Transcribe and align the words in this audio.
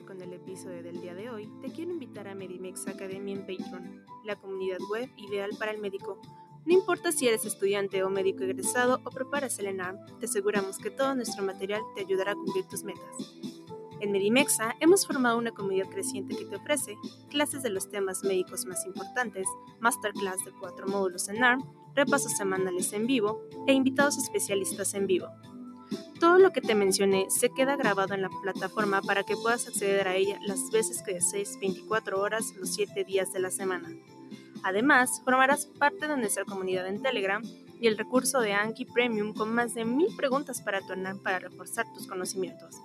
con 0.00 0.22
el 0.22 0.32
episodio 0.32 0.82
del 0.82 1.02
día 1.02 1.14
de 1.14 1.28
hoy, 1.28 1.50
te 1.60 1.70
quiero 1.70 1.90
invitar 1.92 2.26
a 2.26 2.34
Medimex 2.34 2.86
Academy 2.86 3.32
en 3.32 3.40
Patreon, 3.40 4.06
la 4.24 4.36
comunidad 4.36 4.78
web 4.90 5.10
ideal 5.18 5.50
para 5.58 5.70
el 5.70 5.82
médico. 5.82 6.18
No 6.64 6.72
importa 6.72 7.12
si 7.12 7.28
eres 7.28 7.44
estudiante 7.44 8.02
o 8.02 8.08
médico 8.08 8.42
egresado 8.42 9.00
o 9.04 9.10
preparas 9.10 9.58
el 9.58 9.66
ENARM, 9.66 9.98
te 10.18 10.24
aseguramos 10.24 10.78
que 10.78 10.90
todo 10.90 11.14
nuestro 11.14 11.44
material 11.44 11.82
te 11.94 12.00
ayudará 12.00 12.32
a 12.32 12.36
cumplir 12.36 12.64
tus 12.64 12.84
metas. 12.84 13.16
En 14.00 14.12
Medimexa 14.12 14.74
hemos 14.80 15.06
formado 15.06 15.36
una 15.36 15.52
comunidad 15.52 15.90
creciente 15.90 16.36
que 16.36 16.46
te 16.46 16.56
ofrece 16.56 16.96
clases 17.28 17.62
de 17.62 17.70
los 17.70 17.90
temas 17.90 18.24
médicos 18.24 18.64
más 18.64 18.86
importantes, 18.86 19.46
masterclass 19.80 20.42
de 20.46 20.52
cuatro 20.52 20.86
módulos 20.86 21.28
en 21.28 21.44
ARM, 21.44 21.62
repasos 21.94 22.32
semanales 22.32 22.94
en 22.94 23.06
vivo 23.06 23.42
e 23.66 23.74
invitados 23.74 24.16
especialistas 24.16 24.94
en 24.94 25.06
vivo. 25.06 25.28
Todo 26.20 26.38
lo 26.38 26.52
que 26.52 26.60
te 26.60 26.74
mencioné 26.74 27.26
se 27.30 27.50
queda 27.50 27.76
grabado 27.76 28.14
en 28.14 28.22
la 28.22 28.30
plataforma 28.42 29.02
para 29.02 29.24
que 29.24 29.36
puedas 29.36 29.66
acceder 29.66 30.08
a 30.08 30.14
ella 30.14 30.38
las 30.46 30.70
veces 30.70 31.02
que 31.02 31.14
desees 31.14 31.58
24 31.60 32.20
horas 32.20 32.54
los 32.58 32.74
7 32.74 33.04
días 33.04 33.32
de 33.32 33.40
la 33.40 33.50
semana. 33.50 33.88
Además, 34.62 35.20
formarás 35.24 35.66
parte 35.66 36.06
de 36.06 36.16
nuestra 36.16 36.44
comunidad 36.44 36.86
en 36.86 37.02
Telegram 37.02 37.42
y 37.80 37.88
el 37.88 37.98
recurso 37.98 38.40
de 38.40 38.52
Anki 38.52 38.84
Premium 38.84 39.34
con 39.34 39.52
más 39.52 39.74
de 39.74 39.84
mil 39.84 40.14
preguntas 40.16 40.62
para 40.62 40.80
tu 40.80 40.94
para 41.22 41.40
reforzar 41.40 41.84
tus 41.92 42.06
conocimientos. 42.06 42.76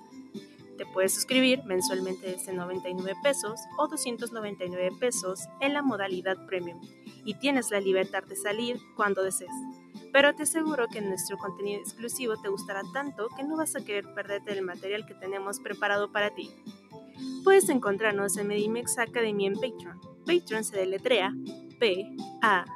Te 0.78 0.86
puedes 0.86 1.14
suscribir 1.14 1.64
mensualmente 1.66 2.32
desde 2.32 2.54
99 2.54 3.14
pesos 3.22 3.60
o 3.78 3.88
299 3.88 4.92
pesos 5.00 5.48
en 5.60 5.74
la 5.74 5.82
modalidad 5.82 6.46
Premium 6.48 6.80
y 7.28 7.36
tienes 7.36 7.70
la 7.70 7.80
libertad 7.80 8.24
de 8.24 8.36
salir 8.36 8.80
cuando 8.96 9.22
desees 9.22 9.52
pero 10.12 10.34
te 10.34 10.44
aseguro 10.44 10.88
que 10.88 11.02
nuestro 11.02 11.38
contenido 11.38 11.80
exclusivo 11.80 12.38
te 12.38 12.50
gustará 12.50 12.82
tanto 12.94 13.28
que 13.36 13.44
no 13.44 13.56
vas 13.56 13.76
a 13.76 13.86
querer 13.86 14.14
perderte 14.16 14.52
el 14.52 14.64
material 14.64 15.06
que 15.06 15.14
tenemos 15.14 15.60
preparado 15.60 16.12
para 16.12 16.34
ti. 16.34 16.50
Puedes 17.44 17.70
encontrarnos 17.70 18.36
en 18.38 18.48
Medimex 18.48 18.98
Academy 18.98 19.46
en 19.46 19.54
Patreon. 19.54 20.02
Patreon 20.26 20.64
se 20.64 20.78
deletrea 20.78 21.36
P-A-T-R-E-O-N. 21.80 22.72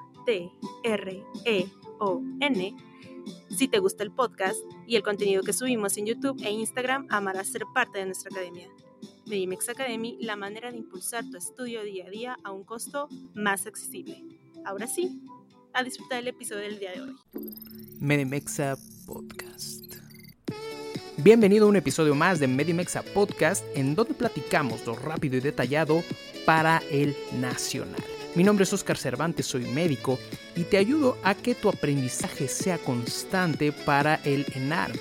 Si 3.50 3.67
te 3.67 3.79
gusta 3.79 4.03
el 4.03 4.11
podcast 4.11 4.59
y 4.88 4.95
el 4.95 5.01
contenido 5.01 5.41
que 5.44 5.53
subimos 5.53 5.97
en 5.97 6.06
YouTube 6.06 6.40
e 6.44 6.51
Instagram, 6.51 7.07
amarás 7.09 7.47
ser 7.47 7.63
parte 7.73 7.97
de 8.00 8.06
nuestra 8.06 8.29
academia. 8.31 8.69
Medimex 9.25 9.69
Academy, 9.69 10.17
la 10.22 10.35
manera 10.35 10.72
de 10.72 10.78
impulsar 10.78 11.23
tu 11.29 11.38
estudio 11.38 11.84
día 11.84 12.06
a 12.06 12.09
día 12.09 12.38
a 12.44 12.51
un 12.51 12.63
costo 12.63 13.07
más 13.34 13.66
accesible. 13.66 14.41
Ahora 14.66 14.88
sí, 14.88 15.22
a 15.73 15.83
disfrutar 15.83 16.19
el 16.19 16.27
episodio 16.27 16.63
del 16.63 16.79
día 16.79 16.91
de 16.91 17.01
hoy. 17.01 17.16
Medimexa 17.99 18.77
Podcast. 19.05 19.95
Bienvenido 21.17 21.66
a 21.66 21.69
un 21.69 21.75
episodio 21.75 22.13
más 22.13 22.39
de 22.39 22.47
Medimexa 22.47 23.01
Podcast, 23.01 23.63
en 23.75 23.95
donde 23.95 24.13
platicamos 24.13 24.85
lo 24.85 24.95
rápido 24.95 25.38
y 25.38 25.39
detallado 25.39 26.03
para 26.45 26.81
el 26.91 27.16
nacional. 27.39 28.03
Mi 28.35 28.44
nombre 28.44 28.63
es 28.63 28.73
Oscar 28.73 28.97
Cervantes, 28.97 29.45
soy 29.47 29.66
médico 29.66 30.19
y 30.55 30.63
te 30.63 30.78
ayudo 30.78 31.17
a 31.23 31.33
que 31.33 31.55
tu 31.55 31.67
aprendizaje 31.67 32.47
sea 32.47 32.78
constante 32.78 33.72
para 33.72 34.16
el 34.23 34.45
ENARM. 34.55 34.97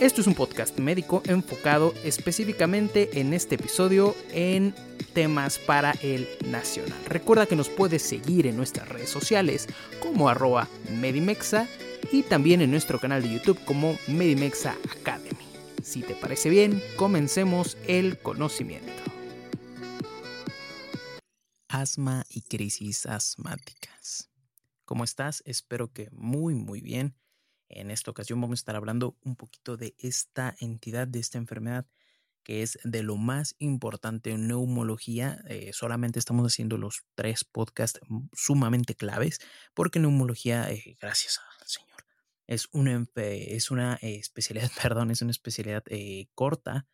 Esto 0.00 0.22
es 0.22 0.26
un 0.26 0.34
podcast 0.34 0.78
médico 0.78 1.22
enfocado 1.26 1.94
específicamente 2.04 3.20
en 3.20 3.34
este 3.34 3.56
episodio 3.56 4.14
en 4.32 4.74
temas 5.14 5.58
para 5.58 5.92
el 6.02 6.28
nacional. 6.46 6.98
Recuerda 7.06 7.46
que 7.46 7.56
nos 7.56 7.68
puedes 7.68 8.02
seguir 8.02 8.46
en 8.46 8.56
nuestras 8.56 8.88
redes 8.88 9.08
sociales 9.08 9.68
como 10.00 10.28
arroba 10.28 10.68
Medimexa 10.90 11.68
y 12.12 12.22
también 12.24 12.60
en 12.60 12.70
nuestro 12.70 13.00
canal 13.00 13.22
de 13.22 13.32
YouTube 13.32 13.64
como 13.64 13.96
Medimexa 14.08 14.76
Academy. 15.00 15.46
Si 15.82 16.02
te 16.02 16.14
parece 16.14 16.50
bien, 16.50 16.82
comencemos 16.96 17.78
el 17.86 18.18
conocimiento. 18.18 18.92
Asma 21.68 22.24
y 22.28 22.42
crisis 22.42 23.06
asmáticas. 23.06 24.30
¿Cómo 24.84 25.04
estás? 25.04 25.42
Espero 25.46 25.92
que 25.92 26.08
muy 26.10 26.54
muy 26.54 26.80
bien. 26.80 27.14
En 27.68 27.90
esta 27.90 28.10
ocasión 28.10 28.40
vamos 28.40 28.58
a 28.58 28.60
estar 28.60 28.76
hablando 28.76 29.16
un 29.22 29.36
poquito 29.36 29.76
de 29.76 29.94
esta 29.98 30.54
entidad, 30.60 31.08
de 31.08 31.20
esta 31.20 31.38
enfermedad 31.38 31.86
que 32.44 32.62
es 32.62 32.78
de 32.84 33.02
lo 33.02 33.16
más 33.16 33.56
importante 33.58 34.30
en 34.30 34.46
neumología. 34.46 35.42
Eh, 35.48 35.70
solamente 35.72 36.18
estamos 36.18 36.46
haciendo 36.46 36.76
los 36.76 37.04
tres 37.14 37.44
podcasts 37.44 37.98
sumamente 38.32 38.94
claves 38.94 39.40
porque 39.72 39.98
neumología, 39.98 40.70
eh, 40.70 40.96
gracias 41.00 41.40
al 41.60 41.66
Señor, 41.66 42.04
es 42.46 42.68
una, 42.72 43.08
es 43.16 43.70
una 43.70 43.98
eh, 44.02 44.16
especialidad, 44.16 44.70
perdón, 44.82 45.10
es 45.10 45.22
una 45.22 45.30
especialidad 45.32 45.82
corta. 46.34 46.86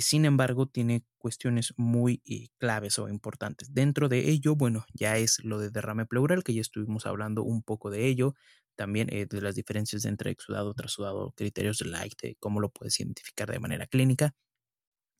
sin 0.00 0.24
embargo, 0.24 0.66
tiene 0.66 1.04
cuestiones 1.18 1.74
muy 1.76 2.22
claves 2.58 2.98
o 2.98 3.08
importantes. 3.08 3.74
Dentro 3.74 4.08
de 4.08 4.30
ello, 4.30 4.54
bueno, 4.54 4.84
ya 4.94 5.16
es 5.16 5.42
lo 5.42 5.58
de 5.58 5.70
derrame 5.70 6.06
pleural, 6.06 6.44
que 6.44 6.54
ya 6.54 6.60
estuvimos 6.60 7.06
hablando 7.06 7.42
un 7.42 7.62
poco 7.62 7.90
de 7.90 8.06
ello 8.06 8.34
también 8.76 9.08
de 9.08 9.40
las 9.42 9.56
diferencias 9.56 10.04
entre 10.06 10.30
exudado, 10.30 10.72
trasudado, 10.74 11.32
criterios 11.36 11.78
de 11.78 11.86
Light, 11.86 12.36
cómo 12.38 12.60
lo 12.60 12.70
puedes 12.70 12.98
identificar 13.00 13.50
de 13.50 13.58
manera 13.58 13.86
clínica. 13.86 14.34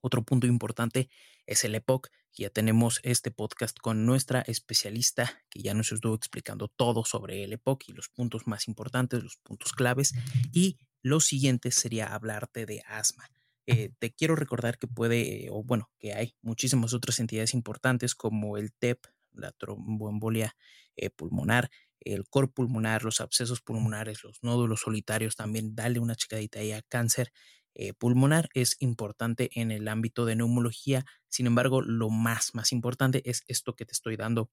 Otro 0.00 0.22
punto 0.22 0.46
importante 0.46 1.08
es 1.46 1.64
el 1.64 1.74
EPOC. 1.74 2.08
Ya 2.32 2.50
tenemos 2.50 3.00
este 3.02 3.30
podcast 3.30 3.78
con 3.78 4.06
nuestra 4.06 4.40
especialista 4.42 5.42
que 5.50 5.62
ya 5.62 5.74
nos 5.74 5.92
estuvo 5.92 6.14
explicando 6.14 6.68
todo 6.68 7.04
sobre 7.04 7.44
el 7.44 7.52
EPOC 7.52 7.88
y 7.88 7.92
los 7.92 8.08
puntos 8.08 8.46
más 8.46 8.68
importantes, 8.68 9.22
los 9.22 9.36
puntos 9.36 9.72
claves. 9.72 10.14
Y 10.52 10.78
lo 11.02 11.20
siguiente 11.20 11.70
sería 11.70 12.14
hablarte 12.14 12.66
de 12.66 12.82
asma. 12.86 13.30
Eh, 13.66 13.92
te 13.98 14.12
quiero 14.12 14.36
recordar 14.36 14.78
que 14.78 14.86
puede, 14.86 15.48
o 15.50 15.62
bueno, 15.62 15.90
que 15.98 16.14
hay 16.14 16.34
muchísimas 16.42 16.94
otras 16.94 17.20
entidades 17.20 17.54
importantes 17.54 18.14
como 18.14 18.56
el 18.56 18.72
TEP, 18.72 19.06
la 19.32 19.52
tromboembolia 19.52 20.56
eh, 20.96 21.10
pulmonar, 21.10 21.70
el 22.00 22.26
cor 22.28 22.52
pulmonar, 22.52 23.04
los 23.04 23.20
abscesos 23.20 23.60
pulmonares, 23.60 24.24
los 24.24 24.42
nódulos 24.42 24.80
solitarios, 24.80 25.36
también 25.36 25.74
dale 25.74 26.00
una 26.00 26.14
checadita 26.14 26.60
ahí 26.60 26.72
a 26.72 26.82
cáncer 26.82 27.32
eh, 27.74 27.92
pulmonar 27.92 28.48
es 28.54 28.76
importante 28.80 29.50
en 29.54 29.70
el 29.70 29.88
ámbito 29.88 30.24
de 30.24 30.36
neumología. 30.36 31.06
Sin 31.28 31.46
embargo, 31.46 31.82
lo 31.82 32.10
más, 32.10 32.54
más 32.54 32.72
importante 32.72 33.22
es 33.28 33.44
esto 33.46 33.76
que 33.76 33.86
te 33.86 33.92
estoy 33.92 34.16
dando 34.16 34.50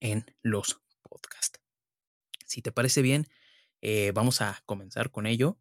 en 0.00 0.26
los 0.42 0.80
podcasts. 1.02 1.60
Si 2.46 2.62
te 2.62 2.72
parece 2.72 3.02
bien, 3.02 3.28
eh, 3.80 4.12
vamos 4.14 4.40
a 4.40 4.62
comenzar 4.66 5.10
con 5.10 5.26
ello. 5.26 5.58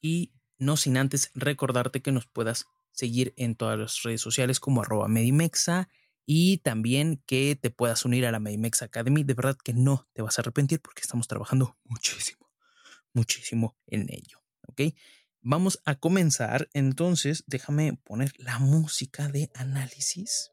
Y 0.00 0.32
no 0.58 0.76
sin 0.76 0.96
antes 0.96 1.30
recordarte 1.34 2.02
que 2.02 2.12
nos 2.12 2.26
puedas 2.26 2.66
seguir 2.92 3.34
en 3.36 3.56
todas 3.56 3.78
las 3.78 4.02
redes 4.02 4.20
sociales 4.20 4.60
como 4.60 4.82
arroba 4.82 5.08
Medimexa 5.08 5.88
y 6.26 6.58
también 6.58 7.22
que 7.26 7.56
te 7.60 7.70
puedas 7.70 8.04
unir 8.04 8.26
a 8.26 8.32
la 8.32 8.40
Medimexa 8.40 8.86
Academy. 8.86 9.24
De 9.24 9.34
verdad 9.34 9.56
que 9.62 9.74
no 9.74 10.08
te 10.12 10.22
vas 10.22 10.38
a 10.38 10.42
arrepentir 10.42 10.80
porque 10.80 11.02
estamos 11.02 11.28
trabajando 11.28 11.76
muchísimo, 11.84 12.50
muchísimo 13.12 13.76
en 13.86 14.06
ello. 14.10 14.42
Vamos 15.46 15.82
a 15.84 15.96
comenzar, 15.96 16.70
entonces 16.72 17.44
déjame 17.46 17.92
poner 17.92 18.32
la 18.38 18.58
música 18.58 19.28
de 19.28 19.50
análisis. 19.54 20.52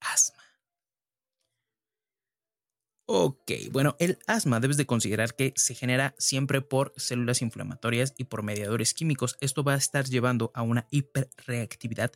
Asma. 0.00 0.42
Ok, 3.04 3.52
bueno, 3.72 3.94
el 3.98 4.18
asma 4.26 4.58
debes 4.58 4.78
de 4.78 4.86
considerar 4.86 5.36
que 5.36 5.52
se 5.54 5.74
genera 5.74 6.14
siempre 6.16 6.62
por 6.62 6.94
células 6.96 7.42
inflamatorias 7.42 8.14
y 8.16 8.24
por 8.24 8.42
mediadores 8.42 8.94
químicos. 8.94 9.36
Esto 9.42 9.62
va 9.62 9.74
a 9.74 9.78
estar 9.78 10.06
llevando 10.06 10.50
a 10.54 10.62
una 10.62 10.86
hiperreactividad 10.90 12.12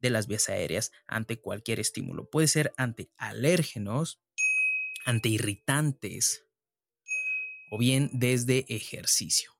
de 0.00 0.10
las 0.10 0.26
vías 0.26 0.48
aéreas 0.48 0.90
ante 1.06 1.40
cualquier 1.40 1.78
estímulo. 1.78 2.28
Puede 2.28 2.48
ser 2.48 2.72
ante 2.76 3.12
alérgenos, 3.16 4.20
ante 5.04 5.28
irritantes 5.28 6.44
o 7.70 7.78
bien 7.78 8.10
desde 8.12 8.66
ejercicio. 8.68 9.55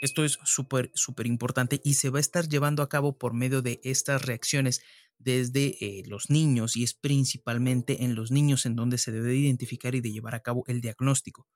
Esto 0.00 0.24
es 0.24 0.38
súper, 0.44 0.90
súper 0.94 1.26
importante 1.26 1.80
y 1.84 1.94
se 1.94 2.10
va 2.10 2.18
a 2.18 2.20
estar 2.20 2.48
llevando 2.48 2.82
a 2.82 2.88
cabo 2.88 3.18
por 3.18 3.34
medio 3.34 3.62
de 3.62 3.80
estas 3.82 4.24
reacciones 4.24 4.80
desde 5.18 5.76
eh, 5.84 6.04
los 6.06 6.30
niños 6.30 6.76
y 6.76 6.84
es 6.84 6.94
principalmente 6.94 8.04
en 8.04 8.14
los 8.14 8.30
niños 8.30 8.64
en 8.66 8.76
donde 8.76 8.98
se 8.98 9.10
debe 9.10 9.34
identificar 9.34 9.94
y 9.94 10.00
de 10.00 10.12
llevar 10.12 10.34
a 10.34 10.40
cabo 10.40 10.64
el 10.68 10.80
diagnóstico. 10.80 11.48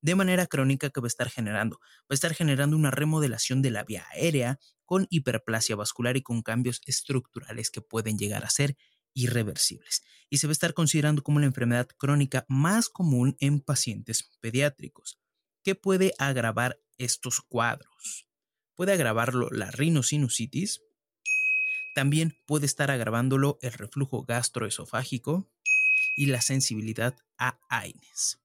De 0.00 0.14
manera 0.14 0.46
crónica 0.46 0.90
que 0.90 1.00
va 1.00 1.06
a 1.06 1.08
estar 1.08 1.28
generando, 1.28 1.80
va 1.80 2.10
a 2.10 2.14
estar 2.14 2.32
generando 2.34 2.76
una 2.76 2.92
remodelación 2.92 3.62
de 3.62 3.72
la 3.72 3.82
vía 3.82 4.06
aérea 4.12 4.60
con 4.84 5.08
hiperplasia 5.10 5.74
vascular 5.74 6.16
y 6.16 6.22
con 6.22 6.42
cambios 6.42 6.80
estructurales 6.86 7.70
que 7.70 7.80
pueden 7.80 8.16
llegar 8.16 8.44
a 8.44 8.50
ser 8.50 8.76
irreversibles. 9.12 10.04
Y 10.30 10.38
se 10.38 10.46
va 10.46 10.52
a 10.52 10.52
estar 10.52 10.72
considerando 10.72 11.24
como 11.24 11.40
la 11.40 11.46
enfermedad 11.46 11.88
crónica 11.96 12.46
más 12.48 12.88
común 12.88 13.36
en 13.40 13.60
pacientes 13.60 14.30
pediátricos, 14.40 15.18
que 15.68 15.74
puede 15.74 16.14
agravar 16.16 16.80
estos 16.96 17.42
cuadros. 17.42 18.26
Puede 18.74 18.94
agravarlo 18.94 19.50
la 19.50 19.70
rinosinusitis, 19.70 20.80
también 21.94 22.38
puede 22.46 22.64
estar 22.64 22.90
agravándolo 22.90 23.58
el 23.60 23.74
reflujo 23.74 24.24
gastroesofágico 24.24 25.52
y 26.16 26.24
la 26.24 26.40
sensibilidad 26.40 27.18
a 27.36 27.60
AINES. 27.68 28.40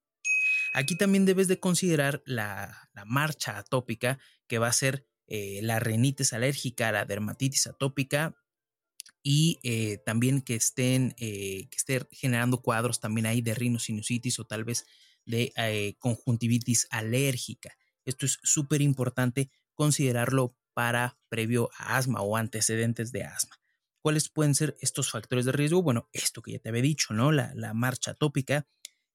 Aquí 0.74 0.98
también 0.98 1.24
debes 1.24 1.48
de 1.48 1.62
considerar 1.62 2.22
la, 2.26 2.90
marcha 3.06 3.58
atópica 3.58 4.20
que 4.48 4.58
va 4.58 4.68
a 4.68 4.74
ser 4.74 5.08
eh, 5.28 5.62
la 5.64 5.80
rinitis 5.80 6.34
alérgica, 6.34 6.92
la 6.92 7.06
dermatitis 7.06 7.68
atópica 7.68 8.36
y 9.24 9.62
eh, 9.64 10.00
también 10.06 10.42
que 10.42 10.56
estén 10.56 11.16
eh, 11.20 11.70
que 11.70 11.78
esté 11.78 12.06
generando 12.12 12.62
cuadros 12.62 13.00
también 13.00 13.28
ahí 13.28 13.42
de 13.42 13.56
rinosinusitis 13.56 14.40
o 14.40 14.46
tal 14.46 14.66
vez 14.66 14.86
de 15.26 15.96
conjuntivitis 16.00 16.88
alérgica. 16.90 17.76
Esto 18.06 18.26
es 18.26 18.40
súper 18.44 18.82
importante 18.82 19.50
considerarlo 19.74 20.56
para 20.74 21.18
previo 21.30 21.70
a 21.78 21.98
asma 21.98 22.22
o 22.22 22.36
antecedentes 22.36 23.12
de 23.12 23.24
asma. 23.24 23.56
¿Cuáles 24.02 24.30
pueden 24.30 24.54
ser 24.54 24.76
estos 24.82 25.12
factores 25.12 25.46
de 25.46 25.54
riesgo? 25.54 25.82
Bueno, 25.82 26.10
esto 26.12 26.42
que 26.42 26.52
ya 26.52 26.60
te 26.60 26.70
había 26.70 26.82
dicho, 26.82 27.14
¿no? 27.14 27.32
La, 27.32 27.74
marcha 27.74 28.14
tópica, 28.14 28.68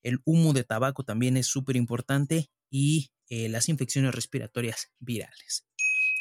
el 0.03 0.21
humo 0.25 0.55
de 0.55 0.65
tabaco 0.65 1.05
también 1.05 1.37
es 1.37 1.47
súper 1.47 1.77
importante 1.77 2.51
y 2.71 3.11
eh, 3.29 3.49
las 3.51 3.69
infecciones 3.69 4.15
respiratorias 4.15 4.91
virales. 4.99 5.67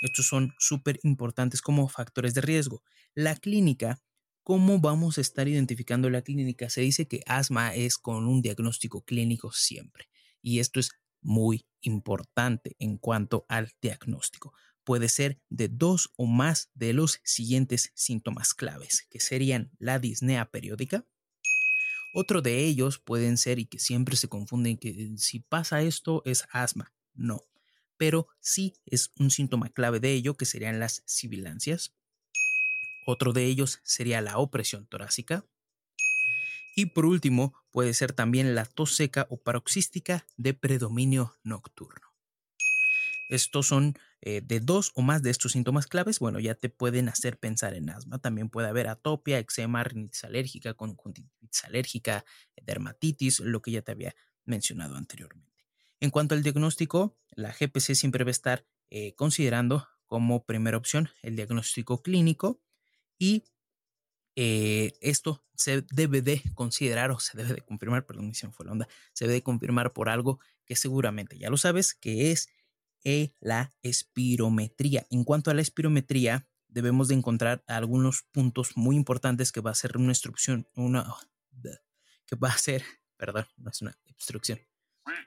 Estos 0.02 0.28
son 0.28 0.54
súper 0.60 1.00
importantes 1.04 1.62
como 1.62 1.88
factores 1.88 2.34
de 2.34 2.42
riesgo. 2.42 2.84
La 3.14 3.36
clínica, 3.36 4.00
¿cómo 4.48 4.80
vamos 4.80 5.18
a 5.18 5.22
estar 5.22 5.50
identificando 5.50 6.10
la 6.10 6.22
clínica? 6.22 6.70
Se 6.70 6.80
dice 6.80 7.06
que 7.06 7.22
asma 7.26 7.76
es 7.76 7.98
con 7.98 8.30
un 8.30 8.42
diagnóstico 8.42 9.04
clínico 9.04 9.52
siempre. 9.52 10.08
Y 10.42 10.60
esto 10.60 10.80
es 10.80 10.92
muy 11.20 11.68
importante 11.82 12.78
en 12.80 12.98
cuanto 12.98 13.46
al 13.50 13.74
diagnóstico. 13.82 14.54
Puede 14.86 15.10
ser 15.10 15.38
de 15.50 15.68
dos 15.68 16.14
o 16.16 16.28
más 16.28 16.72
de 16.76 16.94
los 16.94 17.20
siguientes 17.26 17.92
síntomas 17.94 18.54
claves, 18.54 19.06
que 19.10 19.20
serían 19.20 19.70
la 19.80 20.00
disnea 20.00 20.50
periódica. 20.50 21.06
Otro 22.14 22.42
de 22.42 22.64
ellos 22.64 23.00
pueden 23.00 23.36
ser 23.36 23.60
y 23.60 23.66
que 23.66 23.80
siempre 23.80 24.16
se 24.16 24.30
confunden 24.30 24.78
que 24.78 25.12
si 25.18 25.42
pasa 25.42 25.82
esto 25.82 26.22
es 26.24 26.46
asma. 26.54 26.94
No, 27.14 27.42
pero 27.98 28.30
sí 28.40 28.76
es 28.86 29.12
un 29.20 29.30
síntoma 29.30 29.68
clave 29.68 30.00
de 30.00 30.14
ello 30.14 30.36
que 30.36 30.46
serían 30.46 30.80
las 30.80 31.04
sibilancias. 31.06 31.97
Otro 33.10 33.32
de 33.32 33.46
ellos 33.46 33.80
sería 33.84 34.20
la 34.20 34.38
opresión 34.38 34.86
torácica. 34.86 35.46
Y 36.76 36.88
por 36.88 37.06
último, 37.06 37.54
puede 37.72 37.94
ser 37.94 38.12
también 38.12 38.54
la 38.54 38.66
tos 38.66 38.96
seca 38.96 39.28
o 39.30 39.42
paroxística 39.42 40.28
de 40.36 40.54
predominio 40.54 41.34
nocturno. 41.42 42.06
Estos 43.30 43.68
son 43.68 43.98
eh, 44.20 44.42
de 44.44 44.60
dos 44.60 44.92
o 44.94 45.04
más 45.04 45.24
de 45.24 45.30
estos 45.30 45.54
síntomas 45.54 45.88
claves, 45.88 46.20
bueno, 46.20 46.42
ya 46.42 46.54
te 46.54 46.68
pueden 46.68 47.08
hacer 47.08 47.40
pensar 47.40 47.76
en 47.76 47.90
asma. 47.90 48.20
También 48.20 48.50
puede 48.50 48.68
haber 48.68 48.90
atopia, 48.90 49.40
eczema, 49.40 49.86
rinitis 49.86 50.26
alérgica, 50.26 50.74
conjuntivitis 50.74 51.64
alérgica, 51.64 52.26
dermatitis, 52.62 53.40
lo 53.40 53.62
que 53.62 53.72
ya 53.72 53.84
te 53.84 53.94
había 53.94 54.16
mencionado 54.44 54.98
anteriormente. 54.98 55.64
En 56.02 56.10
cuanto 56.10 56.36
al 56.36 56.44
diagnóstico, 56.44 57.18
la 57.32 57.56
GPC 57.58 57.96
siempre 57.96 58.26
va 58.26 58.32
a 58.32 58.32
estar 58.32 58.68
eh, 58.90 59.16
considerando 59.16 59.88
como 60.08 60.46
primera 60.46 60.76
opción 60.76 61.10
el 61.22 61.38
diagnóstico 61.38 62.02
clínico 62.02 62.62
y 63.18 63.46
eh, 64.36 64.94
esto 65.02 65.44
se 65.56 65.84
debe 65.92 66.22
de 66.22 66.44
considerar 66.54 67.10
o 67.12 67.20
se 67.20 67.36
debe 67.36 67.56
de 67.56 67.62
confirmar, 67.62 68.06
perdón, 68.06 68.28
me 68.28 68.52
fue 68.52 68.66
la 68.66 68.72
onda, 68.72 68.88
se 69.14 69.26
debe 69.26 69.36
de 69.36 69.44
confirmar 69.44 69.94
por 69.94 70.10
algo 70.10 70.40
que 70.66 70.76
seguramente 70.76 71.40
ya 71.40 71.50
lo 71.50 71.58
sabes, 71.58 71.96
que 71.96 72.32
es 72.32 72.50
eh, 73.04 73.34
la 73.40 73.74
espirometría. 73.82 75.08
En 75.10 75.24
cuanto 75.24 75.50
a 75.50 75.56
la 75.56 75.62
espirometría, 75.62 76.48
debemos 76.68 77.08
de 77.08 77.16
encontrar 77.16 77.64
algunos 77.68 78.24
puntos 78.32 78.76
muy 78.76 78.96
importantes 78.96 79.52
que 79.52 79.62
va 79.62 79.72
a 79.72 79.76
ser 79.76 79.98
una 79.98 80.10
instrucción, 80.12 80.68
una, 80.76 81.16
que 82.28 82.36
va 82.36 82.50
a 82.50 82.58
ser, 82.58 82.84
perdón, 83.18 83.46
no 83.58 83.72
es 83.72 83.82
una 83.82 83.98
obstrucción, 84.12 84.60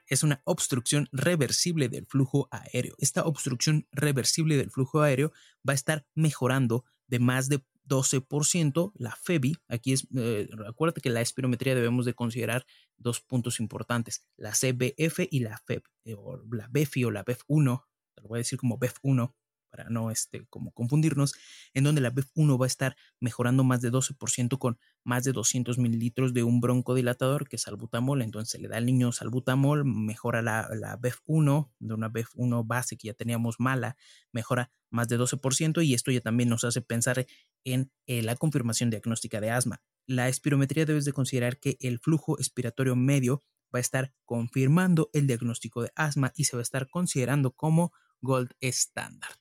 es 0.07 0.23
una 0.23 0.41
obstrucción 0.45 1.09
reversible 1.11 1.89
del 1.89 2.05
flujo 2.05 2.47
aéreo. 2.51 2.95
Esta 2.99 3.23
obstrucción 3.23 3.87
reversible 3.91 4.55
del 4.55 4.71
flujo 4.71 5.01
aéreo 5.01 5.33
va 5.67 5.73
a 5.73 5.75
estar 5.75 6.07
mejorando 6.13 6.85
de 7.07 7.19
más 7.19 7.49
de 7.49 7.63
12%, 7.85 8.93
la 8.95 9.15
FEBI, 9.15 9.57
aquí 9.67 9.93
es, 9.93 10.07
eh, 10.15 10.49
acuérdate 10.67 11.01
que 11.01 11.09
la 11.09 11.21
espirometría 11.21 11.75
debemos 11.75 12.05
de 12.05 12.13
considerar 12.13 12.65
dos 12.97 13.21
puntos 13.21 13.59
importantes, 13.59 14.25
la 14.37 14.53
CBF 14.53 15.27
y 15.29 15.39
la 15.39 15.57
FEB, 15.57 15.83
eh, 16.05 16.15
o 16.17 16.41
la 16.51 16.67
BEFI 16.69 17.05
o 17.05 17.11
la 17.11 17.25
BEF1, 17.25 17.85
te 18.15 18.21
lo 18.21 18.29
voy 18.29 18.37
a 18.37 18.39
decir 18.39 18.59
como 18.59 18.77
BEF1, 18.77 19.33
para 19.71 19.89
no 19.89 20.11
este, 20.11 20.45
como 20.49 20.71
confundirnos, 20.71 21.33
en 21.73 21.85
donde 21.85 22.01
la 22.01 22.11
BEF1 22.11 22.59
va 22.59 22.65
a 22.65 22.67
estar 22.67 22.95
mejorando 23.19 23.63
más 23.63 23.81
de 23.81 23.91
12% 23.91 24.57
con 24.59 24.77
más 25.03 25.23
de 25.23 25.31
200 25.31 25.77
mililitros 25.77 26.33
de 26.33 26.43
un 26.43 26.61
broncodilatador 26.61 27.47
que 27.47 27.55
es 27.55 27.63
salbutamol. 27.63 28.21
Entonces 28.21 28.61
le 28.61 28.67
da 28.67 28.77
al 28.77 28.85
niño 28.85 29.11
salbutamol, 29.11 29.85
mejora 29.85 30.41
la, 30.41 30.69
la 30.75 30.99
BEF1, 30.99 31.71
de 31.79 31.93
una 31.93 32.09
BEF1 32.09 32.67
base 32.67 32.97
que 32.97 33.07
ya 33.07 33.13
teníamos 33.13 33.59
mala, 33.59 33.97
mejora 34.31 34.71
más 34.91 35.07
de 35.07 35.17
12% 35.17 35.83
y 35.83 35.93
esto 35.93 36.11
ya 36.11 36.21
también 36.21 36.49
nos 36.49 36.63
hace 36.63 36.81
pensar 36.81 37.25
en 37.63 37.91
eh, 38.05 38.21
la 38.21 38.35
confirmación 38.35 38.89
diagnóstica 38.89 39.41
de 39.41 39.49
asma. 39.49 39.81
La 40.05 40.27
espirometría 40.27 40.85
debes 40.85 41.05
de 41.05 41.13
considerar 41.13 41.59
que 41.59 41.77
el 41.79 41.99
flujo 41.99 42.37
expiratorio 42.37 42.95
medio 42.95 43.41
va 43.73 43.79
a 43.79 43.81
estar 43.81 44.13
confirmando 44.25 45.09
el 45.13 45.27
diagnóstico 45.27 45.81
de 45.81 45.91
asma 45.95 46.33
y 46.35 46.43
se 46.45 46.57
va 46.57 46.61
a 46.61 46.63
estar 46.63 46.89
considerando 46.89 47.51
como 47.51 47.93
gold 48.21 48.51
estándar. 48.59 49.40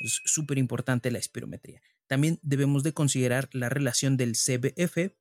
Es 0.00 0.20
súper 0.24 0.58
importante 0.58 1.10
la 1.10 1.18
espirometría. 1.18 1.80
También 2.06 2.38
debemos 2.42 2.82
de 2.82 2.92
considerar 2.92 3.48
la 3.52 3.68
relación 3.68 4.16
del 4.16 4.34
CBF 4.34 5.14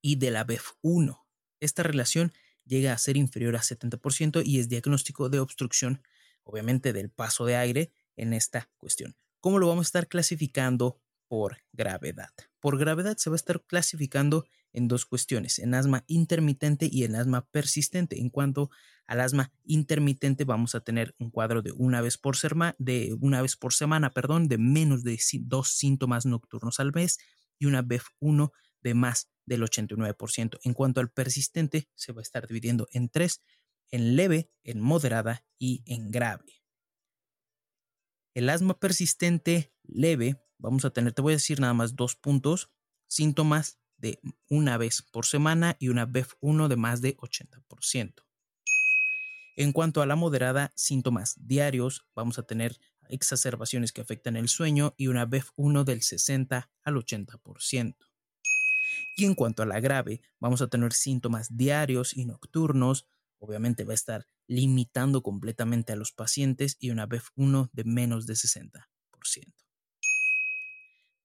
y 0.00 0.16
de 0.16 0.30
la 0.30 0.46
BEF1. 0.46 1.20
Esta 1.60 1.82
relación 1.82 2.32
llega 2.64 2.92
a 2.92 2.98
ser 2.98 3.16
inferior 3.16 3.56
a 3.56 3.60
70% 3.60 4.42
y 4.44 4.60
es 4.60 4.68
diagnóstico 4.68 5.28
de 5.28 5.40
obstrucción, 5.40 6.02
obviamente 6.44 6.92
del 6.92 7.10
paso 7.10 7.44
de 7.44 7.56
aire 7.56 7.92
en 8.16 8.32
esta 8.32 8.70
cuestión. 8.76 9.16
¿Cómo 9.40 9.58
lo 9.58 9.68
vamos 9.68 9.86
a 9.86 9.88
estar 9.88 10.08
clasificando? 10.08 11.00
Por 11.28 11.58
gravedad. 11.72 12.30
Por 12.60 12.78
gravedad 12.78 13.16
se 13.16 13.30
va 13.30 13.34
a 13.34 13.36
estar 13.36 13.64
clasificando 13.66 14.46
en 14.72 14.88
dos 14.88 15.06
cuestiones, 15.06 15.58
en 15.58 15.74
asma 15.74 16.04
intermitente 16.06 16.88
y 16.90 17.04
en 17.04 17.16
asma 17.16 17.46
persistente. 17.46 18.20
En 18.20 18.30
cuanto 18.30 18.70
al 19.06 19.20
asma 19.20 19.52
intermitente, 19.64 20.44
vamos 20.44 20.74
a 20.74 20.80
tener 20.80 21.14
un 21.18 21.30
cuadro 21.30 21.62
de 21.62 21.72
una 21.72 22.00
vez 22.00 22.18
por, 22.18 22.36
semana, 22.36 22.74
de 22.78 23.16
una 23.20 23.40
vez 23.42 23.56
por 23.56 23.72
semana, 23.72 24.12
perdón, 24.12 24.48
de 24.48 24.58
menos 24.58 25.02
de 25.02 25.18
dos 25.40 25.70
síntomas 25.70 26.26
nocturnos 26.26 26.80
al 26.80 26.92
mes 26.92 27.18
y 27.58 27.66
una 27.66 27.82
BEF1 27.82 28.52
de 28.82 28.94
más 28.94 29.30
del 29.46 29.62
89%. 29.62 30.58
En 30.62 30.74
cuanto 30.74 31.00
al 31.00 31.10
persistente, 31.10 31.88
se 31.94 32.12
va 32.12 32.20
a 32.20 32.22
estar 32.22 32.46
dividiendo 32.46 32.88
en 32.92 33.08
tres, 33.08 33.42
en 33.90 34.16
leve, 34.16 34.50
en 34.64 34.80
moderada 34.80 35.44
y 35.58 35.82
en 35.86 36.10
grave. 36.10 36.62
El 38.34 38.50
asma 38.50 38.78
persistente 38.78 39.72
leve, 39.84 40.42
vamos 40.58 40.84
a 40.84 40.90
tener, 40.90 41.12
te 41.14 41.22
voy 41.22 41.32
a 41.32 41.36
decir 41.36 41.60
nada 41.60 41.72
más 41.72 41.96
dos 41.96 42.16
puntos, 42.16 42.70
síntomas 43.08 43.78
de 43.98 44.20
una 44.48 44.76
vez 44.78 45.02
por 45.02 45.26
semana 45.26 45.76
y 45.78 45.88
una 45.88 46.06
BEF1 46.06 46.68
de 46.68 46.76
más 46.76 47.00
de 47.00 47.16
80%. 47.16 48.26
En 49.56 49.72
cuanto 49.72 50.02
a 50.02 50.06
la 50.06 50.16
moderada, 50.16 50.72
síntomas 50.76 51.34
diarios, 51.38 52.06
vamos 52.14 52.38
a 52.38 52.42
tener 52.42 52.78
exacerbaciones 53.08 53.92
que 53.92 54.02
afectan 54.02 54.36
el 54.36 54.48
sueño 54.48 54.94
y 54.96 55.06
una 55.06 55.26
BEF1 55.26 55.84
del 55.84 56.02
60 56.02 56.70
al 56.84 56.94
80%. 56.94 57.96
Y 59.16 59.24
en 59.24 59.34
cuanto 59.34 59.62
a 59.62 59.66
la 59.66 59.80
grave, 59.80 60.20
vamos 60.40 60.60
a 60.60 60.68
tener 60.68 60.92
síntomas 60.92 61.56
diarios 61.56 62.16
y 62.16 62.26
nocturnos, 62.26 63.06
obviamente 63.38 63.84
va 63.84 63.92
a 63.92 63.94
estar 63.94 64.26
limitando 64.46 65.22
completamente 65.22 65.92
a 65.92 65.96
los 65.96 66.12
pacientes 66.12 66.76
y 66.78 66.90
una 66.90 67.08
BEF1 67.08 67.70
de 67.72 67.84
menos 67.84 68.26
de 68.26 68.34
60%. 68.34 68.84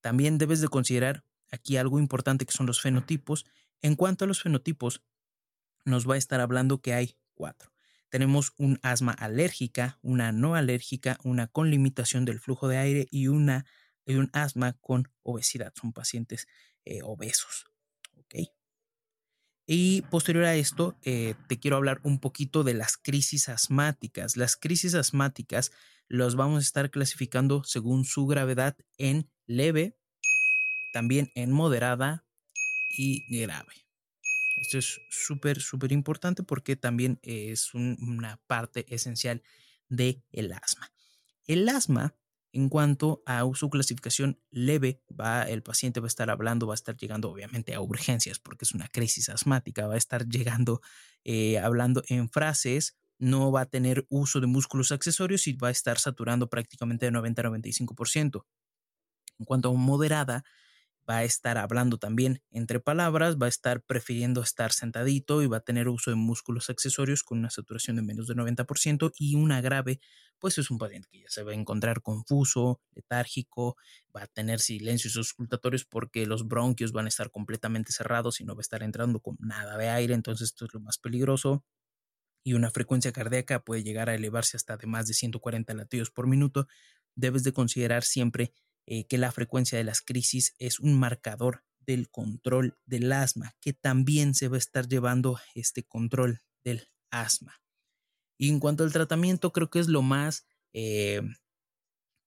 También 0.01 0.37
debes 0.37 0.61
de 0.61 0.67
considerar 0.67 1.23
aquí 1.51 1.77
algo 1.77 1.99
importante 1.99 2.45
que 2.45 2.53
son 2.53 2.65
los 2.65 2.81
fenotipos. 2.81 3.45
En 3.81 3.95
cuanto 3.95 4.25
a 4.25 4.27
los 4.27 4.41
fenotipos, 4.41 5.03
nos 5.85 6.09
va 6.09 6.15
a 6.15 6.17
estar 6.17 6.39
hablando 6.39 6.81
que 6.81 6.93
hay 6.93 7.17
cuatro. 7.33 7.71
Tenemos 8.09 8.53
un 8.57 8.79
asma 8.83 9.11
alérgica, 9.13 9.99
una 10.01 10.31
no 10.31 10.55
alérgica, 10.55 11.17
una 11.23 11.47
con 11.47 11.69
limitación 11.69 12.25
del 12.25 12.39
flujo 12.39 12.67
de 12.67 12.77
aire 12.77 13.07
y, 13.09 13.27
una, 13.27 13.65
un 14.05 14.29
asma 14.33 14.73
con 14.73 15.09
obesidad. 15.23 15.73
Son 15.75 15.93
pacientes 15.93 16.47
eh, 16.83 17.01
obesos. 17.03 17.71
Y 19.73 20.01
posterior 20.01 20.43
a 20.43 20.55
esto, 20.55 20.97
eh, 21.03 21.35
te 21.47 21.57
quiero 21.57 21.77
hablar 21.77 22.01
un 22.03 22.19
poquito 22.19 22.65
de 22.65 22.73
las 22.73 22.97
crisis 22.97 23.47
asmáticas. 23.47 24.35
Las 24.35 24.57
crisis 24.57 24.95
asmáticas 24.95 25.71
los 26.09 26.35
vamos 26.35 26.57
a 26.57 26.61
estar 26.61 26.91
clasificando 26.91 27.63
según 27.63 28.03
su 28.03 28.25
gravedad 28.25 28.75
en 28.97 29.29
leve, 29.45 29.97
también 30.91 31.31
en 31.35 31.51
moderada 31.51 32.25
y 32.97 33.41
grave. 33.41 33.73
Esto 34.57 34.77
es 34.77 35.01
súper, 35.09 35.61
súper 35.61 35.91
importante 35.91 36.43
porque 36.43 36.75
también 36.75 37.19
es 37.23 37.73
una 37.73 38.41
parte 38.47 38.85
esencial 38.93 39.41
del 39.89 40.23
el 40.31 40.53
asma. 40.53 40.91
El 41.47 41.67
asma, 41.69 42.15
en 42.53 42.69
cuanto 42.69 43.23
a 43.25 43.43
su 43.53 43.69
clasificación 43.69 44.39
leve, 44.51 45.01
va, 45.09 45.43
el 45.43 45.63
paciente 45.63 45.99
va 45.99 46.05
a 46.05 46.07
estar 46.07 46.29
hablando, 46.29 46.67
va 46.67 46.73
a 46.73 46.75
estar 46.75 46.95
llegando 46.95 47.29
obviamente 47.31 47.73
a 47.73 47.81
urgencias 47.81 48.39
porque 48.39 48.65
es 48.65 48.73
una 48.73 48.87
crisis 48.87 49.29
asmática, 49.29 49.87
va 49.87 49.95
a 49.95 49.97
estar 49.97 50.27
llegando 50.27 50.81
eh, 51.23 51.57
hablando 51.57 52.03
en 52.07 52.29
frases, 52.29 52.97
no 53.17 53.51
va 53.51 53.61
a 53.61 53.65
tener 53.65 54.05
uso 54.09 54.41
de 54.41 54.47
músculos 54.47 54.91
accesorios 54.91 55.47
y 55.47 55.53
va 55.53 55.69
a 55.69 55.71
estar 55.71 55.97
saturando 55.97 56.49
prácticamente 56.49 57.05
de 57.05 57.11
90 57.11 57.41
a 57.41 57.45
95%. 57.45 58.45
En 59.39 59.45
cuanto 59.45 59.69
a 59.69 59.73
moderada, 59.73 60.43
va 61.09 61.17
a 61.17 61.23
estar 61.23 61.57
hablando 61.57 61.97
también 61.97 62.41
entre 62.51 62.79
palabras, 62.79 63.37
va 63.37 63.47
a 63.47 63.49
estar 63.49 63.81
prefiriendo 63.83 64.41
estar 64.41 64.71
sentadito 64.71 65.41
y 65.41 65.47
va 65.47 65.57
a 65.57 65.61
tener 65.61 65.87
uso 65.87 66.11
de 66.11 66.15
músculos 66.15 66.69
accesorios 66.69 67.23
con 67.23 67.39
una 67.39 67.49
saturación 67.49 67.95
de 67.95 68.01
menos 68.01 68.27
de 68.27 68.35
90% 68.35 69.11
y 69.17 69.35
una 69.35 69.61
grave, 69.61 69.99
pues 70.39 70.57
es 70.57 70.71
un 70.71 70.77
paciente 70.77 71.07
que 71.11 71.21
ya 71.21 71.29
se 71.29 71.43
va 71.43 71.51
a 71.51 71.55
encontrar 71.55 72.01
confuso, 72.01 72.81
letárgico, 72.93 73.77
va 74.15 74.23
a 74.23 74.27
tener 74.27 74.59
silencios 74.59 75.17
auscultatorios 75.17 75.85
porque 75.85 76.25
los 76.25 76.47
bronquios 76.47 76.91
van 76.91 77.05
a 77.05 77.09
estar 77.09 77.31
completamente 77.31 77.91
cerrados 77.91 78.39
y 78.39 78.43
no 78.43 78.55
va 78.55 78.59
a 78.59 78.61
estar 78.61 78.83
entrando 78.83 79.19
con 79.19 79.37
nada 79.39 79.77
de 79.77 79.89
aire, 79.89 80.13
entonces 80.13 80.49
esto 80.49 80.65
es 80.65 80.73
lo 80.73 80.79
más 80.79 80.97
peligroso. 80.97 81.63
Y 82.43 82.53
una 82.53 82.71
frecuencia 82.71 83.11
cardíaca 83.11 83.63
puede 83.63 83.83
llegar 83.83 84.09
a 84.09 84.15
elevarse 84.15 84.57
hasta 84.57 84.75
de 84.77 84.87
más 84.87 85.07
de 85.07 85.13
140 85.13 85.73
latidos 85.75 86.09
por 86.09 86.25
minuto. 86.25 86.67
Debes 87.15 87.43
de 87.43 87.53
considerar 87.53 88.03
siempre 88.03 88.53
eh, 88.85 89.05
que 89.07 89.17
la 89.17 89.31
frecuencia 89.31 89.77
de 89.77 89.83
las 89.83 90.01
crisis 90.01 90.55
es 90.57 90.79
un 90.79 90.97
marcador 90.97 91.63
del 91.79 92.09
control 92.09 92.77
del 92.85 93.11
asma, 93.11 93.55
que 93.61 93.73
también 93.73 94.33
se 94.35 94.47
va 94.47 94.55
a 94.55 94.59
estar 94.59 94.87
llevando 94.87 95.39
este 95.55 95.83
control 95.83 96.41
del 96.63 96.89
asma. 97.09 97.61
Y 98.37 98.49
en 98.49 98.59
cuanto 98.59 98.83
al 98.83 98.93
tratamiento, 98.93 99.51
creo 99.51 99.69
que 99.69 99.79
es 99.79 99.87
lo 99.87 100.01
más 100.01 100.45
eh, 100.73 101.21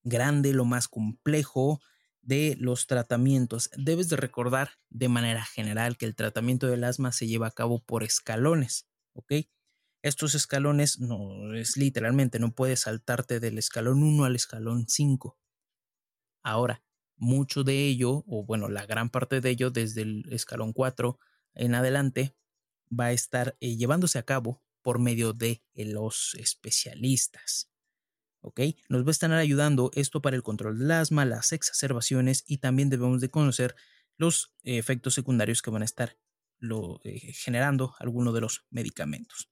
grande, 0.04 0.52
lo 0.52 0.64
más 0.64 0.88
complejo 0.88 1.80
de 2.23 2.56
los 2.58 2.87
tratamientos. 2.87 3.70
Debes 3.76 4.08
de 4.08 4.16
recordar 4.16 4.73
de 4.90 5.08
manera 5.08 5.44
general 5.44 5.96
que 5.96 6.06
el 6.06 6.14
tratamiento 6.14 6.66
del 6.66 6.84
asma 6.84 7.12
se 7.12 7.26
lleva 7.26 7.49
a 7.49 7.52
cabo 7.52 7.82
por 7.82 8.02
escalones, 8.02 8.87
¿ok? 9.12 9.32
Estos 10.02 10.34
escalones 10.34 10.99
no 11.00 11.54
es 11.54 11.76
literalmente, 11.76 12.38
no 12.38 12.54
puedes 12.54 12.80
saltarte 12.80 13.40
del 13.40 13.58
escalón 13.58 14.02
1 14.02 14.25
al 14.25 14.37
escalón 14.37 14.87
5. 14.87 15.38
Ahora, 16.44 16.84
mucho 17.16 17.64
de 17.64 17.86
ello, 17.86 18.22
o 18.26 18.44
bueno, 18.44 18.68
la 18.68 18.86
gran 18.86 19.10
parte 19.10 19.40
de 19.40 19.50
ello 19.50 19.70
desde 19.70 20.02
el 20.02 20.24
escalón 20.30 20.72
4 20.72 21.18
en 21.54 21.74
adelante, 21.74 22.36
va 22.88 23.06
a 23.06 23.12
estar 23.12 23.56
eh, 23.60 23.76
llevándose 23.76 24.18
a 24.18 24.24
cabo 24.24 24.62
por 24.82 24.98
medio 24.98 25.32
de 25.32 25.62
los 25.74 26.34
especialistas. 26.34 27.70
¿Ok? 28.40 28.60
Nos 28.90 29.04
va 29.04 29.08
a 29.08 29.10
estar 29.10 29.32
ayudando 29.32 29.90
esto 29.94 30.20
para 30.20 30.36
el 30.36 30.42
control 30.42 30.78
del 30.78 30.90
asma, 30.90 31.24
las 31.24 31.52
exacerbaciones 31.52 32.44
y 32.46 32.58
también 32.58 32.90
debemos 32.90 33.22
de 33.22 33.30
conocer 33.30 33.74
los 34.18 34.54
efectos 34.62 35.14
secundarios 35.14 35.62
que 35.62 35.70
van 35.70 35.80
a 35.80 35.86
estar 35.86 36.18
eh, 37.04 37.32
generando 37.32 37.94
algunos 37.98 38.34
de 38.34 38.42
los 38.42 38.66
medicamentos. 38.70 39.48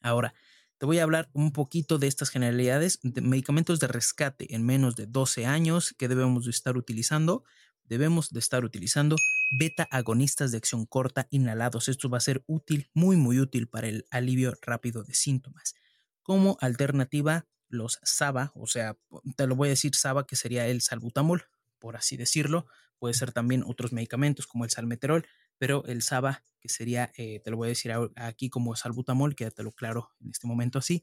Ahora, 0.00 0.34
te 0.78 0.86
voy 0.86 1.00
a 1.00 1.02
hablar 1.02 1.28
un 1.32 1.52
poquito 1.52 1.98
de 1.98 2.06
estas 2.06 2.30
generalidades 2.30 3.00
de 3.02 3.20
medicamentos 3.20 3.80
de 3.80 3.88
rescate 3.88 4.54
en 4.54 4.64
menos 4.64 4.94
de 4.94 5.06
12 5.06 5.44
años 5.44 5.94
que 5.98 6.06
debemos 6.06 6.44
de 6.44 6.52
estar 6.52 6.76
utilizando. 6.76 7.44
Debemos 7.84 8.30
de 8.30 8.38
estar 8.38 8.64
utilizando 8.64 9.16
beta 9.58 9.88
agonistas 9.90 10.52
de 10.52 10.58
acción 10.58 10.86
corta 10.86 11.26
inhalados. 11.30 11.88
Esto 11.88 12.08
va 12.08 12.18
a 12.18 12.22
ser 12.22 12.44
útil, 12.46 12.90
muy 12.94 13.16
muy 13.16 13.40
útil 13.40 13.66
para 13.66 13.88
el 13.88 14.06
alivio 14.10 14.54
rápido 14.62 15.02
de 15.02 15.14
síntomas. 15.14 15.74
Como 16.22 16.56
alternativa, 16.60 17.46
los 17.68 17.98
SABA, 18.04 18.52
o 18.54 18.66
sea, 18.66 18.96
te 19.36 19.46
lo 19.46 19.56
voy 19.56 19.68
a 19.68 19.70
decir 19.70 19.96
SABA 19.96 20.26
que 20.26 20.36
sería 20.36 20.66
el 20.68 20.80
salbutamol, 20.80 21.44
por 21.80 21.96
así 21.96 22.16
decirlo. 22.16 22.66
Puede 22.98 23.14
ser 23.14 23.32
también 23.32 23.64
otros 23.66 23.92
medicamentos 23.92 24.46
como 24.46 24.64
el 24.64 24.70
salmeterol, 24.70 25.26
pero 25.58 25.84
el 25.86 26.02
SABA, 26.02 26.42
que 26.60 26.68
sería, 26.68 27.12
eh, 27.16 27.40
te 27.40 27.50
lo 27.50 27.56
voy 27.56 27.66
a 27.66 27.70
decir 27.70 27.92
aquí 28.16 28.50
como 28.50 28.74
salbutamol, 28.76 29.34
quédatelo 29.34 29.72
claro 29.72 30.10
en 30.20 30.30
este 30.30 30.46
momento 30.46 30.78
así, 30.78 31.02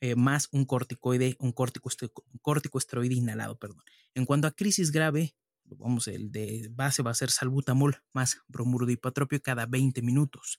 eh, 0.00 0.14
más 0.14 0.48
un 0.52 0.66
corticoide, 0.66 1.36
un 1.38 1.52
corticoesteroide 1.52 3.14
inhalado, 3.14 3.58
perdón. 3.58 3.82
En 4.14 4.26
cuanto 4.26 4.46
a 4.46 4.52
crisis 4.52 4.92
grave, 4.92 5.34
vamos, 5.64 6.06
el 6.08 6.30
de 6.30 6.68
base 6.70 7.02
va 7.02 7.12
a 7.12 7.14
ser 7.14 7.30
salbutamol 7.30 8.02
más 8.12 8.38
bromuro 8.46 8.86
de 8.86 8.92
hipotropio 8.92 9.40
cada 9.42 9.66
20 9.66 10.02
minutos. 10.02 10.58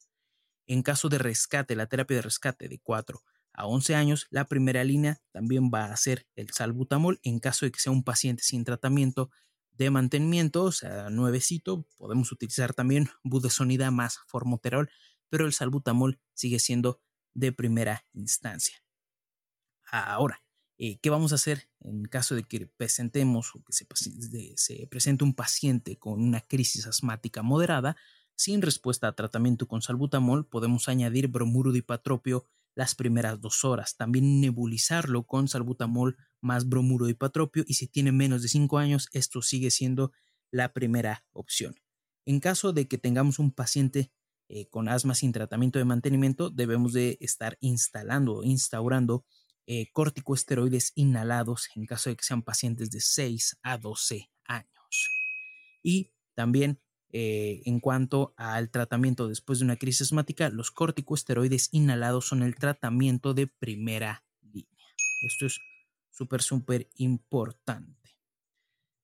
En 0.65 0.81
caso 0.81 1.07
de 1.09 1.17
rescate, 1.17 1.75
la 1.75 1.87
terapia 1.87 2.17
de 2.17 2.23
rescate 2.23 2.67
de 2.67 2.79
4 2.79 3.21
a 3.53 3.65
11 3.67 3.95
años, 3.95 4.27
la 4.29 4.45
primera 4.45 4.83
línea 4.83 5.21
también 5.31 5.71
va 5.73 5.85
a 5.85 5.97
ser 5.97 6.27
el 6.35 6.49
salbutamol 6.51 7.19
en 7.23 7.39
caso 7.39 7.65
de 7.65 7.71
que 7.71 7.79
sea 7.79 7.91
un 7.91 8.03
paciente 8.03 8.43
sin 8.43 8.63
tratamiento 8.63 9.31
de 9.77 9.91
mantenimiento, 9.91 10.63
o 10.63 10.71
sea, 10.71 11.09
nuevecito, 11.09 11.85
podemos 11.97 12.31
utilizar 12.31 12.73
también 12.73 13.09
budesonida 13.23 13.91
más 13.91 14.19
formoterol, 14.27 14.89
pero 15.29 15.45
el 15.45 15.53
salbutamol 15.53 16.19
sigue 16.33 16.59
siendo 16.59 17.01
de 17.33 17.51
primera 17.51 18.05
instancia. 18.13 18.83
Ahora, 19.91 20.41
eh, 20.77 20.99
¿qué 20.99 21.09
vamos 21.09 21.31
a 21.31 21.35
hacer 21.35 21.69
en 21.81 22.05
caso 22.05 22.35
de 22.35 22.43
que 22.43 22.67
presentemos 22.67 23.55
o 23.55 23.63
que 23.63 23.73
se, 23.73 23.85
se 24.55 24.87
presente 24.87 25.23
un 25.23 25.33
paciente 25.33 25.97
con 25.97 26.21
una 26.21 26.41
crisis 26.41 26.87
asmática 26.87 27.43
moderada? 27.43 27.95
Sin 28.35 28.61
respuesta 28.61 29.07
a 29.07 29.15
tratamiento 29.15 29.67
con 29.67 29.81
salbutamol, 29.81 30.47
podemos 30.47 30.89
añadir 30.89 31.27
bromuro 31.27 31.71
de 31.71 31.83
las 32.77 32.93
primeras 32.93 33.41
dos 33.41 33.65
horas. 33.65 33.97
También 33.97 34.39
nebulizarlo 34.39 35.25
con 35.25 35.47
salbutamol 35.47 36.15
más 36.41 36.69
bromuro 36.69 37.07
de 37.07 37.13
hipatropio 37.13 37.63
y 37.65 37.73
si 37.73 37.87
tiene 37.87 38.11
menos 38.11 38.43
de 38.43 38.49
5 38.49 38.77
años, 38.77 39.09
esto 39.13 39.41
sigue 39.41 39.71
siendo 39.71 40.11
la 40.51 40.73
primera 40.73 41.25
opción. 41.33 41.75
En 42.27 42.39
caso 42.39 42.73
de 42.73 42.87
que 42.87 42.99
tengamos 42.99 43.39
un 43.39 43.51
paciente 43.51 44.11
eh, 44.47 44.69
con 44.69 44.89
asma 44.89 45.15
sin 45.15 45.31
tratamiento 45.31 45.79
de 45.79 45.85
mantenimiento, 45.85 46.51
debemos 46.51 46.93
de 46.93 47.17
estar 47.19 47.57
instalando 47.61 48.35
o 48.35 48.43
instaurando 48.43 49.25
eh, 49.65 49.87
corticosteroides 49.91 50.91
inhalados 50.93 51.69
en 51.75 51.87
caso 51.87 52.11
de 52.11 52.15
que 52.15 52.23
sean 52.23 52.43
pacientes 52.43 52.91
de 52.91 53.01
6 53.01 53.57
a 53.63 53.79
12 53.79 54.29
años. 54.45 55.09
Y 55.81 56.11
también 56.35 56.79
eh, 57.11 57.61
en 57.65 57.79
cuanto 57.79 58.33
al 58.37 58.69
tratamiento 58.69 59.27
después 59.27 59.59
de 59.59 59.65
una 59.65 59.77
crisis 59.77 60.07
asmática, 60.07 60.49
los 60.49 60.71
corticosteroides 60.71 61.69
inhalados 61.71 62.27
son 62.27 62.43
el 62.43 62.55
tratamiento 62.55 63.33
de 63.33 63.47
primera 63.47 64.25
línea. 64.41 64.87
Esto 65.21 65.45
es 65.45 65.59
súper, 66.11 66.41
súper 66.41 66.89
importante. 66.95 67.95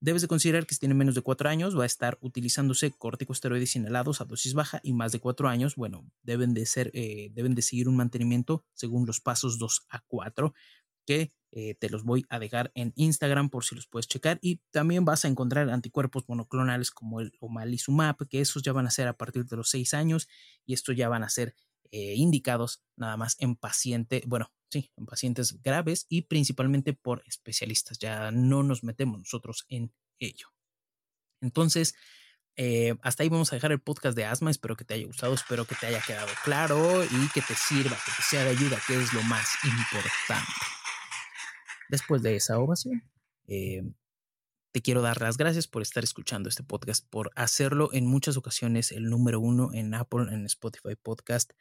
Debes 0.02 0.22
de 0.22 0.28
considerar 0.28 0.66
que 0.66 0.74
si 0.74 0.82
tiene 0.82 0.96
menos 0.96 1.16
de 1.16 1.22
4 1.22 1.48
años 1.48 1.78
va 1.80 1.84
a 1.84 1.86
estar 1.86 2.18
utilizándose 2.20 2.92
corticosteroides 2.92 3.78
inhalados 3.78 4.20
a 4.20 4.26
dosis 4.26 4.54
baja 4.54 4.82
y 4.84 4.92
más 4.92 5.14
de 5.14 5.22
4 5.22 5.48
años, 5.48 5.78
bueno, 5.78 6.06
deben 6.24 6.54
de, 6.54 6.66
ser, 6.66 6.92
eh, 6.94 7.32
deben 7.34 7.56
de 7.56 7.62
seguir 7.62 7.88
un 7.88 7.96
mantenimiento 7.96 8.66
según 8.74 9.06
los 9.06 9.22
pasos 9.22 9.60
2 9.60 9.86
a 9.90 10.04
4 10.06 10.54
que 11.06 11.32
eh, 11.56 11.76
te 11.76 11.88
los 11.88 12.04
voy 12.04 12.26
a 12.30 12.40
dejar 12.40 12.72
en 12.74 12.94
Instagram 12.96 13.52
por 13.52 13.64
si 13.64 13.76
los 13.76 13.86
puedes 13.86 14.08
checar. 14.08 14.40
Y 14.42 14.62
también 14.72 15.06
vas 15.06 15.24
a 15.24 15.28
encontrar 15.28 15.70
anticuerpos 15.70 16.24
monoclonales 16.28 16.90
como 16.90 17.22
el 17.22 17.32
omalizumab, 17.40 18.28
que 18.28 18.42
esos 18.42 18.64
ya 18.64 18.74
van 18.74 18.88
a 18.88 18.92
ser 18.92 19.08
a 19.08 19.14
partir 19.14 19.46
de 19.46 19.56
los 19.56 19.70
6 19.70 19.94
años 19.94 20.28
y 20.66 20.74
estos 20.74 20.96
ya 20.96 21.10
van 21.10 21.24
a 21.24 21.30
ser 21.30 21.54
eh, 21.92 22.16
indicados 22.16 22.82
nada 22.96 23.18
más 23.18 23.36
en 23.40 23.56
paciente, 23.56 24.24
bueno, 24.26 24.52
sí, 24.72 24.92
en 24.98 25.06
pacientes 25.06 25.62
graves 25.62 26.08
y 26.10 26.24
principalmente 26.24 26.94
por 26.94 27.24
especialistas. 27.28 28.00
Ya 28.00 28.32
no 28.32 28.64
nos 28.64 28.84
metemos 28.84 29.20
nosotros 29.20 29.66
en 29.70 29.94
ello. 30.18 30.48
Entonces, 31.40 31.94
eh, 32.56 32.96
hasta 33.04 33.22
ahí 33.22 33.30
vamos 33.30 33.54
a 33.54 33.58
dejar 33.58 33.72
el 33.72 33.80
podcast 33.80 34.18
de 34.18 34.26
asma. 34.26 34.50
Espero 34.50 34.76
que 34.76 34.86
te 34.86 34.96
haya 34.96 35.06
gustado, 35.06 35.36
espero 35.36 35.66
que 35.66 35.76
te 35.76 35.86
haya 35.86 36.02
quedado 36.02 36.30
claro 36.44 37.04
y 37.04 37.30
que 37.32 37.42
te 37.42 37.54
sirva, 37.54 37.96
que 38.04 38.12
te 38.12 38.24
sea 38.24 38.44
de 38.44 38.50
ayuda, 38.50 38.82
que 38.88 39.00
es 39.00 39.14
lo 39.14 39.22
más 39.22 39.48
importante. 39.64 40.83
Después 41.94 42.24
de 42.24 42.36
esa 42.36 42.58
ovación, 42.58 43.04
eh, 43.46 43.84
te 44.72 44.82
quiero 44.82 45.04
dar 45.04 45.22
las 45.22 45.38
gracias 45.38 45.68
por 45.68 45.84
estar 45.84 46.04
escuchando 46.04 46.50
este 46.50 46.64
podcast, 46.64 47.08
por 47.08 47.30
hacerlo 47.36 47.92
en 47.94 48.08
muchas 48.08 48.36
ocasiones 48.36 48.92
el 48.92 49.12
número 49.12 49.40
uno 49.40 49.70
en 49.76 49.94
Apple, 49.94 50.34
en 50.34 50.44
Spotify 50.48 50.96
Podcast, 50.96 51.54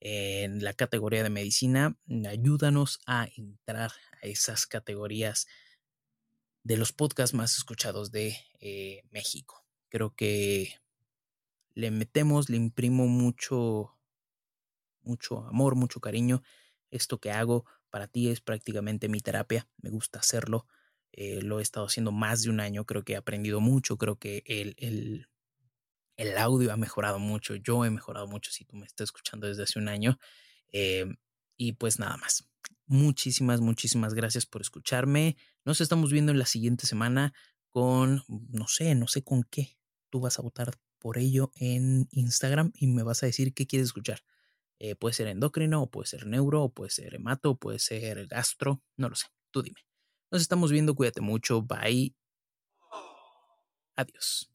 en 0.00 0.64
la 0.64 0.72
categoría 0.72 1.22
de 1.22 1.28
medicina. 1.28 1.98
Ayúdanos 2.26 2.98
a 3.04 3.28
entrar 3.36 3.92
a 4.22 4.26
esas 4.26 4.66
categorías 4.66 5.48
de 6.62 6.78
los 6.78 6.94
podcasts 6.94 7.34
más 7.34 7.54
escuchados 7.54 8.10
de 8.10 8.38
eh, 8.60 9.02
México. 9.10 9.66
Creo 9.90 10.14
que 10.14 10.80
le 11.74 11.90
metemos, 11.90 12.48
le 12.48 12.56
imprimo 12.56 13.06
mucho, 13.06 13.98
mucho 15.02 15.44
amor, 15.46 15.74
mucho 15.74 16.00
cariño. 16.00 16.42
Esto 16.90 17.20
que 17.20 17.32
hago 17.32 17.66
para 17.94 18.08
ti 18.08 18.28
es 18.28 18.40
prácticamente 18.40 19.08
mi 19.08 19.20
terapia. 19.20 19.68
Me 19.80 19.88
gusta 19.88 20.18
hacerlo. 20.18 20.66
Eh, 21.12 21.42
lo 21.42 21.60
he 21.60 21.62
estado 21.62 21.86
haciendo 21.86 22.10
más 22.10 22.42
de 22.42 22.50
un 22.50 22.58
año. 22.58 22.84
Creo 22.86 23.04
que 23.04 23.12
he 23.12 23.16
aprendido 23.16 23.60
mucho. 23.60 23.98
Creo 23.98 24.18
que 24.18 24.42
el, 24.46 24.74
el, 24.78 25.28
el, 26.16 26.36
audio 26.36 26.72
ha 26.72 26.76
mejorado 26.76 27.20
mucho. 27.20 27.54
Yo 27.54 27.84
he 27.84 27.90
mejorado 27.90 28.26
mucho 28.26 28.50
si 28.50 28.64
tú 28.64 28.74
me 28.74 28.84
estás 28.84 29.04
escuchando 29.04 29.46
desde 29.46 29.62
hace 29.62 29.78
un 29.78 29.86
año. 29.86 30.18
Eh, 30.72 31.06
y 31.56 31.74
pues 31.74 32.00
nada 32.00 32.16
más. 32.16 32.50
Muchísimas, 32.86 33.60
muchísimas 33.60 34.12
gracias 34.12 34.44
por 34.44 34.60
escucharme. 34.60 35.36
Nos 35.64 35.80
estamos 35.80 36.10
viendo 36.10 36.32
en 36.32 36.40
la 36.40 36.46
siguiente 36.46 36.88
semana 36.88 37.32
con, 37.70 38.24
no 38.26 38.66
sé, 38.66 38.96
no 38.96 39.06
sé 39.06 39.22
con 39.22 39.44
qué. 39.44 39.78
Tú 40.10 40.18
vas 40.18 40.40
a 40.40 40.42
votar 40.42 40.80
por 40.98 41.16
ello 41.16 41.52
en 41.54 42.08
Instagram 42.10 42.72
y 42.74 42.88
me 42.88 43.04
vas 43.04 43.22
a 43.22 43.26
decir 43.26 43.54
qué 43.54 43.68
quieres 43.68 43.86
escuchar. 43.86 44.24
Eh, 44.78 44.96
puede 44.96 45.14
ser 45.14 45.28
endocrino, 45.28 45.86
puede 45.88 46.06
ser 46.06 46.26
neuro, 46.26 46.68
puede 46.68 46.90
ser 46.90 47.14
hemato, 47.14 47.56
puede 47.56 47.78
ser 47.78 48.26
gastro, 48.26 48.82
no 48.96 49.08
lo 49.08 49.14
sé. 49.14 49.28
Tú 49.50 49.62
dime. 49.62 49.80
Nos 50.30 50.42
estamos 50.42 50.72
viendo, 50.72 50.94
cuídate 50.94 51.20
mucho, 51.20 51.62
bye. 51.62 52.14
Adiós. 53.96 54.50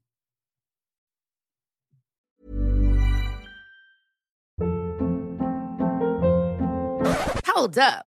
Hold 7.46 7.78
up. 7.78 8.09